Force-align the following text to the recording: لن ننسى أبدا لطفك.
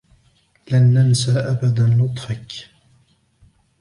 لن 0.71 0.93
ننسى 0.93 1.31
أبدا 1.31 1.87
لطفك. 1.99 2.67